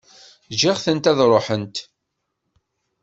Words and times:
Ǧǧiɣ-tent 0.53 1.09
ad 1.11 1.19
ruḥent. 1.31 1.75